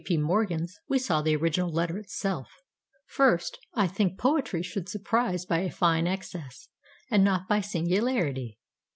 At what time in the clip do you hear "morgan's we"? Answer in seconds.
0.17-0.97